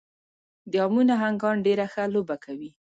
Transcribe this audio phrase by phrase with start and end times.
[0.71, 2.69] د امو نهنګان ډېره ښه لوبه کوي.